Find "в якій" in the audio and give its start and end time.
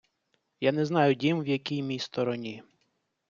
1.41-1.81